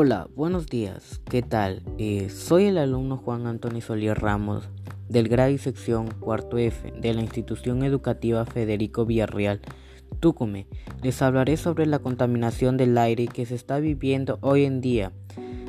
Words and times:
Hola, 0.00 0.28
buenos 0.36 0.68
días, 0.68 1.20
¿qué 1.28 1.42
tal? 1.42 1.82
Eh, 1.98 2.30
soy 2.30 2.66
el 2.66 2.78
alumno 2.78 3.16
Juan 3.16 3.48
Antonio 3.48 3.80
Solier 3.80 4.16
Ramos 4.16 4.68
del 5.08 5.26
grado 5.26 5.50
y 5.50 5.58
sección 5.58 6.06
cuarto 6.20 6.56
F 6.56 6.92
de 6.92 7.14
la 7.14 7.20
institución 7.20 7.82
educativa 7.82 8.44
Federico 8.44 9.04
Villarreal, 9.04 9.60
Túcume. 10.20 10.68
Les 11.02 11.20
hablaré 11.20 11.56
sobre 11.56 11.84
la 11.84 11.98
contaminación 11.98 12.76
del 12.76 12.96
aire 12.96 13.26
que 13.26 13.44
se 13.44 13.56
está 13.56 13.80
viviendo 13.80 14.38
hoy 14.40 14.66
en 14.66 14.80
día. 14.80 15.10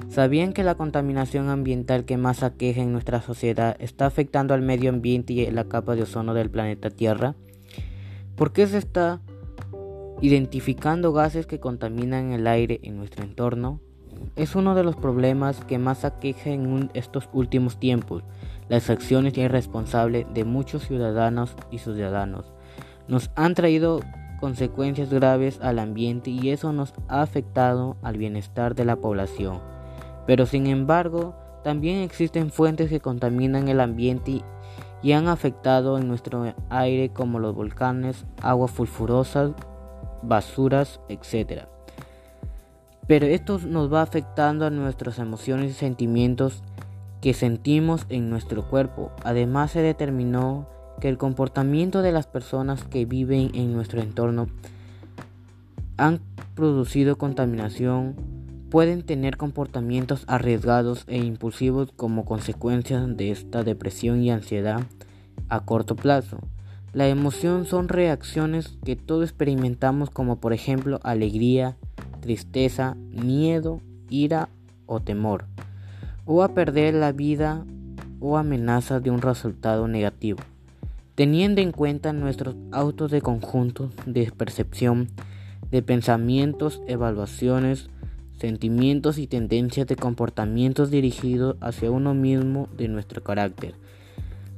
¿Sabían 0.09 0.53
que 0.53 0.63
la 0.63 0.75
contaminación 0.75 1.49
ambiental 1.49 2.05
que 2.05 2.17
más 2.17 2.43
aqueja 2.43 2.83
en 2.83 2.91
nuestra 2.91 3.23
sociedad 3.23 3.77
está 3.79 4.05
afectando 4.05 4.53
al 4.53 4.61
medio 4.61 4.91
ambiente 4.91 5.33
y 5.33 5.49
la 5.49 5.67
capa 5.67 5.95
de 5.95 6.03
ozono 6.03 6.35
del 6.35 6.51
planeta 6.51 6.91
Tierra? 6.91 7.33
¿Por 8.35 8.53
qué 8.53 8.67
se 8.67 8.77
está 8.77 9.21
identificando 10.21 11.13
gases 11.13 11.47
que 11.47 11.59
contaminan 11.59 12.31
el 12.31 12.45
aire 12.45 12.79
en 12.83 12.95
nuestro 12.95 13.23
entorno? 13.23 13.81
Es 14.35 14.55
uno 14.55 14.75
de 14.75 14.83
los 14.83 14.95
problemas 14.95 15.63
que 15.65 15.77
más 15.77 16.05
aqueja 16.05 16.49
en 16.49 16.89
estos 16.93 17.29
últimos 17.33 17.79
tiempos. 17.79 18.23
Las 18.69 18.89
acciones 18.89 19.37
irresponsables 19.37 20.25
de 20.33 20.45
muchos 20.45 20.87
ciudadanos 20.87 21.55
y 21.71 21.79
ciudadanos 21.79 22.53
nos 23.07 23.31
han 23.35 23.55
traído 23.55 24.01
consecuencias 24.39 25.09
graves 25.09 25.59
al 25.61 25.79
ambiente 25.79 26.29
y 26.29 26.49
eso 26.49 26.71
nos 26.71 26.93
ha 27.07 27.21
afectado 27.21 27.97
al 28.03 28.17
bienestar 28.17 28.75
de 28.75 28.85
la 28.85 28.95
población. 28.95 29.59
Pero 30.27 30.45
sin 30.45 30.67
embargo, 30.67 31.35
también 31.63 31.99
existen 31.99 32.51
fuentes 32.51 32.89
que 32.89 32.99
contaminan 32.99 33.67
el 33.67 33.81
ambiente 33.81 34.41
y 35.01 35.11
han 35.13 35.27
afectado 35.27 35.97
en 35.97 36.07
nuestro 36.07 36.53
aire 36.69 37.09
como 37.09 37.39
los 37.39 37.55
volcanes, 37.55 38.25
aguas 38.41 38.71
sulfurosas, 38.71 39.51
basuras, 40.21 41.01
etc 41.09 41.78
pero 43.09 43.25
esto 43.25 43.59
nos 43.65 43.91
va 43.91 44.03
afectando 44.03 44.67
a 44.67 44.69
nuestras 44.69 45.17
emociones 45.17 45.71
y 45.71 45.73
sentimientos 45.73 46.61
que 47.21 47.33
sentimos 47.33 48.05
en 48.09 48.29
nuestro 48.29 48.69
cuerpo. 48.69 49.11
Además 49.23 49.71
se 49.71 49.81
determinó 49.81 50.69
que 51.01 51.09
el 51.09 51.17
comportamiento 51.17 52.03
de 52.03 52.11
las 52.11 52.27
personas 52.27 52.83
que 52.83 53.05
viven 53.05 53.49
en 53.55 53.73
nuestro 53.73 53.99
entorno 53.99 54.45
han 55.97 56.19
producido 56.53 57.17
contaminación, 57.17 58.15
pueden 58.69 59.01
tener 59.01 59.37
comportamientos 59.37 60.23
arriesgados 60.27 61.03
e 61.07 61.17
impulsivos 61.17 61.91
como 61.95 62.25
consecuencia 62.25 62.99
de 63.01 63.31
esta 63.31 63.63
depresión 63.63 64.21
y 64.21 64.29
ansiedad 64.29 64.81
a 65.49 65.61
corto 65.61 65.95
plazo. 65.95 66.37
La 66.93 67.07
emoción 67.07 67.65
son 67.65 67.87
reacciones 67.87 68.77
que 68.85 68.95
todos 68.95 69.23
experimentamos 69.23 70.11
como 70.11 70.39
por 70.39 70.53
ejemplo 70.53 70.99
alegría, 71.01 71.75
tristeza, 72.19 72.95
miedo, 73.11 73.81
ira 74.09 74.49
o 74.85 74.99
temor, 74.99 75.45
o 76.25 76.43
a 76.43 76.53
perder 76.53 76.93
la 76.93 77.11
vida 77.11 77.65
o 78.19 78.37
amenaza 78.37 78.99
de 78.99 79.11
un 79.11 79.21
resultado 79.21 79.87
negativo. 79.87 80.39
Teniendo 81.15 81.61
en 81.61 81.71
cuenta 81.71 82.13
nuestros 82.13 82.55
autos 82.71 83.11
de 83.11 83.21
conjunto 83.21 83.89
de 84.05 84.31
percepción, 84.31 85.09
de 85.71 85.81
pensamientos, 85.81 86.81
evaluaciones, 86.87 87.89
sentimientos 88.39 89.17
y 89.17 89.27
tendencias 89.27 89.85
de 89.87 89.95
comportamientos 89.95 90.89
dirigidos 90.89 91.57
hacia 91.59 91.91
uno 91.91 92.13
mismo 92.13 92.69
de 92.77 92.87
nuestro 92.87 93.21
carácter. 93.21 93.75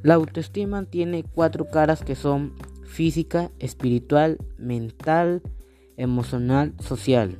La 0.04 0.16
autoestima 0.16 0.84
tiene 0.86 1.24
cuatro 1.24 1.66
caras 1.66 2.04
que 2.04 2.16
son 2.16 2.54
física, 2.86 3.52
espiritual, 3.60 4.38
mental, 4.58 5.42
emocional, 6.02 6.74
social. 6.80 7.38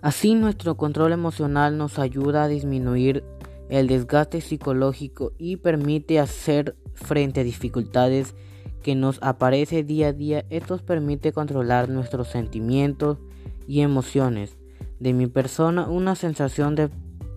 Así 0.00 0.34
nuestro 0.34 0.76
control 0.76 1.12
emocional 1.12 1.78
nos 1.78 1.98
ayuda 1.98 2.44
a 2.44 2.48
disminuir 2.48 3.24
el 3.68 3.86
desgaste 3.86 4.40
psicológico 4.40 5.32
y 5.38 5.56
permite 5.56 6.18
hacer 6.18 6.76
frente 6.94 7.40
a 7.40 7.44
dificultades 7.44 8.34
que 8.82 8.94
nos 8.94 9.18
aparece 9.22 9.84
día 9.84 10.08
a 10.08 10.12
día. 10.12 10.44
Esto 10.50 10.76
permite 10.78 11.32
controlar 11.32 11.88
nuestros 11.88 12.28
sentimientos 12.28 13.18
y 13.66 13.80
emociones. 13.80 14.56
De 14.98 15.12
mi 15.12 15.26
persona 15.26 15.88
una 15.88 16.16
sensación 16.16 16.74
de 16.74 16.90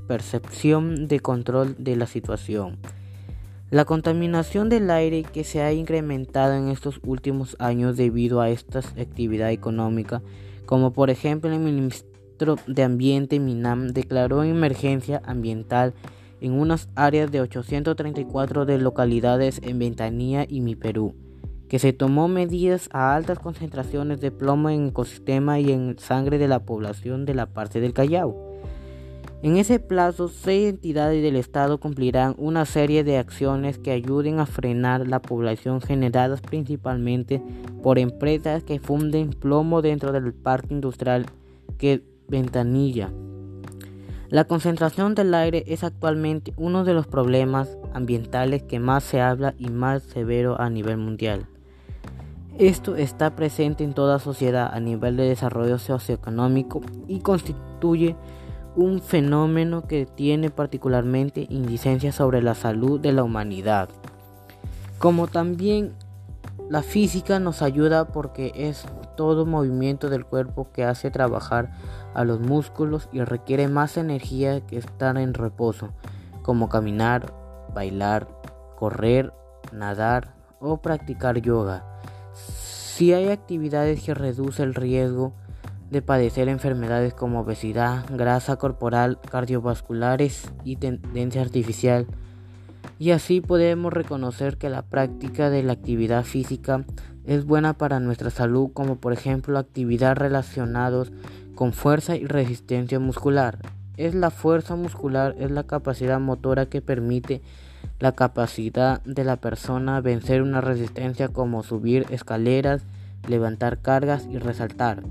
percepción 0.08 1.08
de 1.08 1.20
control 1.20 1.76
de 1.78 1.96
la 1.96 2.08
situación. 2.08 2.80
La 3.72 3.84
contaminación 3.84 4.70
del 4.70 4.92
aire 4.92 5.24
que 5.24 5.44
se 5.44 5.62
ha 5.64 5.74
incrementado 5.74 6.54
en 6.54 6.68
estos 6.68 7.00
últimos 7.04 7.56
años 7.58 7.98
debido 7.98 8.40
a 8.40 8.50
esta 8.50 8.80
actividad 8.80 9.52
económica, 9.52 10.22
como 10.68 10.94
por 10.94 11.10
ejemplo 11.10 11.52
el 11.52 11.60
Ministro 11.60 12.58
de 12.68 12.84
Ambiente 12.84 13.40
Minam 13.40 13.88
declaró 13.88 14.44
emergencia 14.44 15.20
ambiental 15.26 15.96
en 16.42 16.54
unas 16.54 16.90
áreas 16.94 17.32
de 17.32 17.42
834 17.42 18.66
de 18.66 18.78
localidades 18.78 19.60
en 19.64 19.80
Ventanilla 19.80 20.46
y 20.48 20.62
Mi 20.62 20.76
Perú, 20.76 21.16
que 21.68 21.80
se 21.80 21.92
tomó 21.92 22.28
medidas 22.28 22.88
a 22.92 23.16
altas 23.16 23.40
concentraciones 23.40 24.22
de 24.22 24.30
plomo 24.30 24.70
en 24.70 24.90
ecosistema 24.90 25.60
y 25.60 25.72
en 25.72 25.98
sangre 25.98 26.38
de 26.38 26.48
la 26.48 26.60
población 26.60 27.26
de 27.26 27.34
la 27.34 27.48
parte 27.48 27.82
del 27.82 27.94
Callao. 27.94 28.45
En 29.42 29.58
ese 29.58 29.80
plazo, 29.80 30.28
seis 30.28 30.70
entidades 30.70 31.22
del 31.22 31.36
Estado 31.36 31.80
cumplirán 31.80 32.36
una 32.38 32.66
serie 32.66 33.04
de 33.04 33.18
acciones 33.18 33.78
que 33.78 33.92
ayuden 33.92 34.40
a 34.40 34.46
frenar 34.46 35.08
la 35.08 35.22
población 35.22 35.82
generadas 35.82 36.42
principalmente 36.42 37.42
por 37.84 38.00
empresas 38.00 38.64
que 38.64 38.80
funden 38.80 39.30
plomo 39.30 39.82
dentro 39.82 40.12
del 40.12 40.34
parque 40.34 40.74
industrial 40.74 41.28
que 41.78 42.02
Ventanilla. 42.28 43.12
La 44.30 44.46
concentración 44.46 45.14
del 45.14 45.34
aire 45.36 45.64
es 45.68 45.84
actualmente 45.84 46.54
uno 46.58 46.84
de 46.84 46.96
los 46.96 47.06
problemas 47.06 47.78
ambientales 47.94 48.64
que 48.64 48.80
más 48.80 49.04
se 49.04 49.22
habla 49.22 49.54
y 49.60 49.70
más 49.70 50.02
severo 50.02 50.60
a 50.60 50.70
nivel 50.70 50.98
mundial. 50.98 51.46
Esto 52.58 52.96
está 52.96 53.36
presente 53.36 53.84
en 53.84 53.94
toda 53.94 54.18
sociedad 54.18 54.72
a 54.74 54.80
nivel 54.80 55.18
de 55.18 55.24
desarrollo 55.24 55.78
socioeconómico 55.78 56.82
y 57.08 57.20
constituye 57.20 58.16
un 58.76 59.02
fenómeno 59.02 59.88
que 59.88 60.06
tiene 60.06 60.50
particularmente 60.50 61.48
incidencia 61.50 62.12
sobre 62.12 62.42
la 62.42 62.56
salud 62.56 63.00
de 63.00 63.14
la 63.14 63.24
humanidad. 63.24 63.90
Como 65.00 65.28
también 65.28 65.94
la 66.70 66.82
física 66.82 67.40
nos 67.40 67.62
ayuda 67.62 68.08
porque 68.08 68.52
es 68.56 68.86
todo 69.16 69.46
movimiento 69.46 70.10
del 70.10 70.26
cuerpo 70.26 70.72
que 70.74 70.84
hace 70.84 71.12
trabajar 71.12 71.72
a 72.14 72.24
los 72.24 72.40
músculos 72.40 73.08
y 73.12 73.22
requiere 73.22 73.68
más 73.68 73.98
energía 73.98 74.62
que 74.62 74.78
estar 74.78 75.18
en 75.18 75.34
reposo, 75.34 75.90
como 76.42 76.68
caminar, 76.68 77.34
bailar, 77.74 78.28
correr, 78.76 79.34
nadar 79.72 80.34
o 80.60 80.78
practicar 80.78 81.40
yoga. 81.40 81.86
Si 82.34 83.14
hay 83.14 83.30
actividades 83.30 84.04
que 84.04 84.14
reducen 84.14 84.70
el 84.70 84.76
riesgo 84.76 85.34
de 85.96 86.02
padecer 86.02 86.50
enfermedades 86.50 87.14
como 87.14 87.40
obesidad, 87.40 88.04
grasa 88.10 88.58
corporal, 88.58 89.18
cardiovasculares 89.32 90.52
y 90.66 90.76
tendencia 90.76 91.42
artificial. 91.42 92.06
Y 93.00 93.12
así 93.12 93.40
podemos 93.40 93.94
reconocer 93.94 94.58
que 94.58 94.70
la 94.70 94.82
práctica 94.82 95.50
de 95.50 95.64
la 95.64 95.72
actividad 95.72 96.26
física 96.26 96.84
es 97.24 97.46
buena 97.46 97.78
para 97.78 98.02
nuestra 98.02 98.30
salud, 98.30 98.72
como 98.74 98.98
por 98.98 99.14
ejemplo 99.14 99.58
actividad 99.58 100.18
relacionados 100.18 101.14
con 101.56 101.72
fuerza 101.72 102.18
y 102.18 102.26
resistencia 102.26 103.00
muscular. 103.00 103.60
Es 103.96 104.16
la 104.16 104.32
fuerza 104.32 104.76
muscular, 104.76 105.34
es 105.40 105.50
la 105.50 105.64
capacidad 105.64 106.20
motora 106.20 106.66
que 106.66 106.82
permite 106.82 107.42
la 108.00 108.12
capacidad 108.12 109.02
de 109.04 109.24
la 109.24 109.38
persona 109.38 110.02
vencer 110.02 110.42
una 110.42 110.60
resistencia 110.60 111.30
como 111.30 111.64
subir 111.64 112.06
escaleras, 112.10 112.82
levantar 113.30 113.82
cargas 113.82 114.28
y 114.30 114.40
resaltar. 114.40 115.02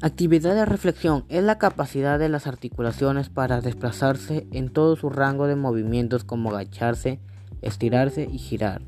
Actividad 0.00 0.54
de 0.54 0.64
reflexión 0.64 1.24
es 1.28 1.42
la 1.42 1.58
capacidad 1.58 2.20
de 2.20 2.28
las 2.28 2.46
articulaciones 2.46 3.30
para 3.30 3.60
desplazarse 3.60 4.46
en 4.52 4.68
todo 4.68 4.94
su 4.94 5.10
rango 5.10 5.48
de 5.48 5.56
movimientos 5.56 6.22
como 6.22 6.50
agacharse, 6.50 7.18
estirarse 7.62 8.28
y 8.30 8.38
girar. 8.38 8.80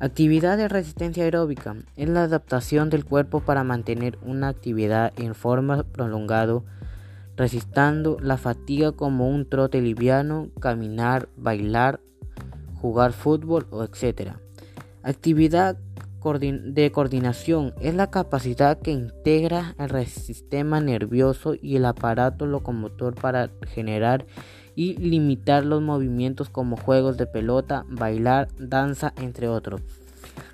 Actividad 0.00 0.58
de 0.58 0.68
resistencia 0.68 1.24
aeróbica 1.24 1.76
es 1.96 2.10
la 2.10 2.24
adaptación 2.24 2.90
del 2.90 3.06
cuerpo 3.06 3.40
para 3.40 3.64
mantener 3.64 4.18
una 4.20 4.48
actividad 4.48 5.14
en 5.16 5.34
forma 5.34 5.82
prolongada, 5.84 6.60
resistiendo 7.34 8.18
la 8.20 8.36
fatiga 8.36 8.92
como 8.92 9.30
un 9.30 9.48
trote 9.48 9.80
liviano, 9.80 10.50
caminar, 10.60 11.30
bailar, 11.38 12.00
jugar 12.74 13.14
fútbol 13.14 13.66
o 13.70 13.82
etc. 13.82 14.32
Actividad 15.02 15.78
de 16.20 16.90
coordinación 16.92 17.74
es 17.80 17.94
la 17.94 18.10
capacidad 18.10 18.80
que 18.80 18.90
integra 18.90 19.74
el 19.78 20.06
sistema 20.06 20.80
nervioso 20.80 21.54
y 21.60 21.76
el 21.76 21.84
aparato 21.84 22.44
locomotor 22.44 23.14
para 23.14 23.50
generar 23.68 24.26
y 24.74 24.96
limitar 24.96 25.64
los 25.64 25.80
movimientos 25.80 26.50
como 26.50 26.76
juegos 26.76 27.16
de 27.16 27.26
pelota, 27.26 27.84
bailar, 27.88 28.48
danza, 28.58 29.12
entre 29.16 29.48
otros. 29.48 29.80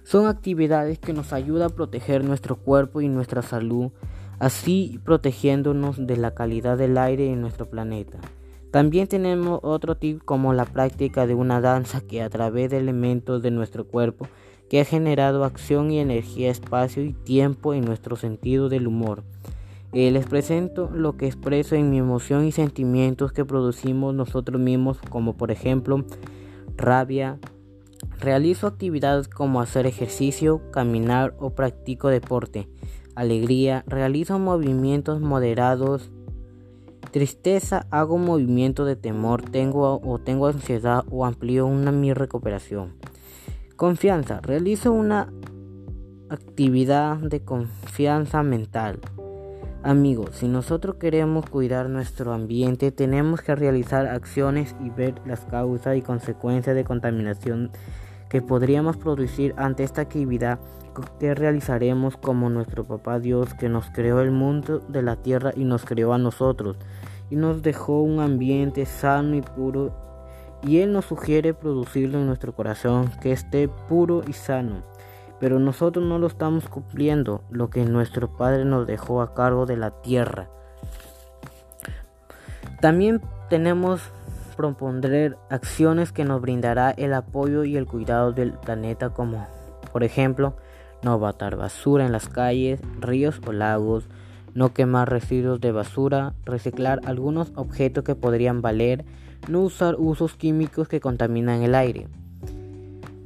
Son 0.04 0.26
actividades 0.26 0.98
que 0.98 1.12
nos 1.12 1.32
ayudan 1.32 1.70
a 1.70 1.74
proteger 1.74 2.24
nuestro 2.24 2.56
cuerpo 2.56 3.00
y 3.00 3.08
nuestra 3.08 3.42
salud, 3.42 3.90
así 4.38 5.00
protegiéndonos 5.02 6.06
de 6.06 6.16
la 6.18 6.34
calidad 6.34 6.76
del 6.76 6.98
aire 6.98 7.32
en 7.32 7.40
nuestro 7.40 7.68
planeta. 7.68 8.18
También 8.70 9.06
tenemos 9.06 9.60
otro 9.62 9.96
tip 9.96 10.22
como 10.24 10.52
la 10.52 10.64
práctica 10.64 11.26
de 11.26 11.34
una 11.34 11.60
danza 11.60 12.00
que 12.00 12.22
a 12.22 12.28
través 12.28 12.70
de 12.70 12.78
elementos 12.78 13.40
de 13.40 13.50
nuestro 13.50 13.86
cuerpo 13.86 14.26
que 14.68 14.80
ha 14.80 14.84
generado 14.84 15.44
acción 15.44 15.90
y 15.90 15.98
energía, 15.98 16.50
espacio 16.50 17.04
y 17.04 17.12
tiempo 17.12 17.74
en 17.74 17.84
nuestro 17.84 18.16
sentido 18.16 18.68
del 18.68 18.86
humor. 18.86 19.22
Les 19.92 20.26
presento 20.26 20.90
lo 20.92 21.16
que 21.16 21.26
expreso 21.26 21.76
en 21.76 21.90
mi 21.90 21.98
emoción 21.98 22.44
y 22.46 22.52
sentimientos 22.52 23.32
que 23.32 23.44
producimos 23.44 24.14
nosotros 24.14 24.60
mismos, 24.60 24.98
como 25.08 25.36
por 25.36 25.50
ejemplo 25.50 26.04
rabia. 26.76 27.38
Realizo 28.18 28.66
actividades 28.66 29.28
como 29.28 29.60
hacer 29.60 29.86
ejercicio, 29.86 30.60
caminar 30.72 31.34
o 31.38 31.50
practico 31.50 32.08
deporte. 32.08 32.68
Alegría, 33.14 33.84
realizo 33.86 34.38
movimientos 34.38 35.20
moderados 35.20 36.10
Tristeza, 37.14 37.86
hago 37.92 38.18
movimiento 38.18 38.84
de 38.84 38.96
temor, 38.96 39.42
tengo 39.42 40.00
o 40.02 40.18
tengo 40.18 40.48
ansiedad 40.48 41.04
o 41.12 41.24
amplío 41.24 41.64
una 41.64 41.92
mi 41.92 42.12
recuperación. 42.12 42.94
Confianza, 43.76 44.40
realizo 44.40 44.92
una 44.92 45.32
actividad 46.30 47.16
de 47.16 47.40
confianza 47.44 48.44
mental. 48.44 49.00
Amigos, 49.82 50.36
si 50.36 50.46
nosotros 50.46 50.94
queremos 50.94 51.50
cuidar 51.50 51.88
nuestro 51.90 52.32
ambiente, 52.32 52.92
tenemos 52.92 53.42
que 53.42 53.56
realizar 53.56 54.06
acciones 54.06 54.76
y 54.80 54.90
ver 54.90 55.16
las 55.26 55.40
causas 55.46 55.96
y 55.96 56.02
consecuencias 56.02 56.76
de 56.76 56.84
contaminación 56.84 57.72
que 58.30 58.40
podríamos 58.42 58.96
producir 58.96 59.54
ante 59.56 59.82
esta 59.82 60.02
actividad 60.02 60.60
que 61.18 61.34
realizaremos 61.34 62.16
como 62.16 62.50
nuestro 62.50 62.84
papá 62.84 63.18
Dios 63.18 63.54
que 63.54 63.68
nos 63.68 63.90
creó 63.90 64.20
el 64.20 64.30
mundo 64.30 64.78
de 64.88 65.02
la 65.02 65.16
tierra 65.16 65.50
y 65.56 65.64
nos 65.64 65.84
creó 65.84 66.12
a 66.12 66.18
nosotros 66.18 66.76
y 67.28 67.34
nos 67.34 67.62
dejó 67.62 68.02
un 68.02 68.20
ambiente 68.20 68.86
sano 68.86 69.34
y 69.34 69.42
puro 69.42 70.13
y 70.64 70.78
Él 70.78 70.92
nos 70.92 71.04
sugiere 71.04 71.54
producirlo 71.54 72.18
en 72.18 72.26
nuestro 72.26 72.54
corazón 72.54 73.10
que 73.20 73.32
esté 73.32 73.68
puro 73.68 74.22
y 74.26 74.32
sano. 74.32 74.82
Pero 75.40 75.58
nosotros 75.58 76.04
no 76.04 76.18
lo 76.18 76.26
estamos 76.26 76.68
cumpliendo, 76.68 77.42
lo 77.50 77.68
que 77.68 77.84
nuestro 77.84 78.36
Padre 78.36 78.64
nos 78.64 78.86
dejó 78.86 79.20
a 79.20 79.34
cargo 79.34 79.66
de 79.66 79.76
la 79.76 79.90
tierra. 80.02 80.48
También 82.80 83.20
tenemos 83.50 84.00
proponer 84.56 85.36
acciones 85.50 86.12
que 86.12 86.24
nos 86.24 86.40
brindará 86.40 86.90
el 86.92 87.12
apoyo 87.12 87.64
y 87.64 87.76
el 87.76 87.86
cuidado 87.86 88.32
del 88.32 88.52
planeta 88.52 89.10
como 89.10 89.46
por 89.92 90.04
ejemplo 90.04 90.54
no 91.02 91.18
botar 91.18 91.56
basura 91.56 92.06
en 92.06 92.12
las 92.12 92.28
calles, 92.28 92.80
ríos 93.00 93.40
o 93.46 93.52
lagos, 93.52 94.08
no 94.54 94.72
quemar 94.72 95.10
residuos 95.10 95.60
de 95.60 95.72
basura, 95.72 96.34
reciclar 96.44 97.00
algunos 97.04 97.52
objetos 97.56 98.04
que 98.04 98.14
podrían 98.14 98.62
valer, 98.62 99.04
no 99.48 99.60
usar 99.62 99.96
usos 99.98 100.34
químicos 100.34 100.88
que 100.88 101.00
contaminan 101.00 101.62
el 101.62 101.74
aire. 101.74 102.08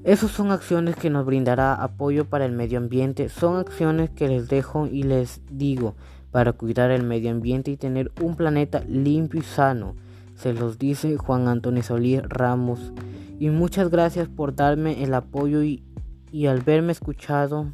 Esas 0.05 0.31
son 0.31 0.53
acciones 0.53 0.97
que 0.97 1.11
nos 1.11 1.27
brindará 1.27 1.75
apoyo 1.75 2.25
para 2.25 2.47
el 2.47 2.53
medio 2.53 2.79
ambiente, 2.79 3.29
son 3.29 3.57
acciones 3.57 4.11
que 4.11 4.29
les 4.29 4.49
dejo 4.49 4.87
y 4.87 5.03
les 5.03 5.43
digo 5.51 5.97
para 6.31 6.53
cuidar 6.53 6.91
el 6.91 7.03
medio 7.03 7.31
ambiente 7.31 7.71
y 7.71 7.77
tener 7.77 8.13
un 8.23 8.37
planeta 8.37 8.83
limpio 8.89 9.41
y 9.41 9.45
sano. 9.45 9.97
Se 10.35 10.53
los 10.53 10.79
dice 10.79 11.17
Juan 11.17 11.49
Antonio 11.49 11.83
Solís 11.83 12.23
Ramos. 12.23 12.93
Y 13.41 13.51
muchas 13.51 13.91
gracias 13.91 14.29
por 14.29 14.55
darme 14.55 15.03
el 15.03 15.15
apoyo 15.15 15.63
y, 15.63 15.83
y 16.31 16.47
al 16.47 16.61
verme 16.61 16.93
escuchado. 16.93 17.73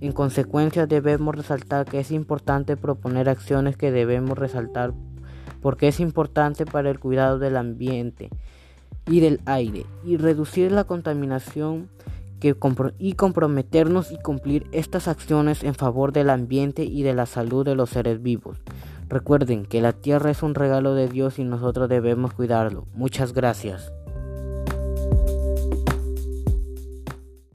En 0.00 0.12
consecuencia 0.12 0.86
debemos 0.86 1.34
resaltar 1.34 1.86
que 1.86 2.00
es 2.00 2.10
importante 2.10 2.76
proponer 2.76 3.28
acciones 3.28 3.76
que 3.76 3.90
debemos 3.90 4.38
resaltar 4.38 4.94
porque 5.60 5.88
es 5.88 6.00
importante 6.00 6.64
para 6.66 6.90
el 6.90 6.98
cuidado 6.98 7.38
del 7.38 7.56
ambiente 7.56 8.30
y 9.06 9.20
del 9.20 9.40
aire 9.46 9.86
y 10.04 10.16
reducir 10.16 10.72
la 10.72 10.84
contaminación 10.84 11.88
que 12.40 12.56
y 12.98 13.12
comprometernos 13.14 14.12
y 14.12 14.18
cumplir 14.18 14.66
estas 14.72 15.08
acciones 15.08 15.64
en 15.64 15.74
favor 15.74 16.12
del 16.12 16.30
ambiente 16.30 16.84
y 16.84 17.02
de 17.02 17.14
la 17.14 17.26
salud 17.26 17.64
de 17.64 17.74
los 17.74 17.90
seres 17.90 18.22
vivos. 18.22 18.58
Recuerden 19.08 19.64
que 19.64 19.80
la 19.80 19.92
tierra 19.92 20.30
es 20.30 20.42
un 20.42 20.54
regalo 20.54 20.94
de 20.94 21.08
Dios 21.08 21.38
y 21.38 21.44
nosotros 21.44 21.88
debemos 21.88 22.34
cuidarlo. 22.34 22.86
Muchas 22.94 23.32
gracias. 23.32 23.90